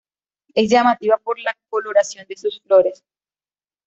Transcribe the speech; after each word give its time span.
Es 0.55 0.71
llamativa 0.71 1.15
por 1.19 1.37
la 1.37 1.55
coloración 1.69 2.25
de 2.27 2.35
sus 2.35 2.59
flores. 2.61 3.03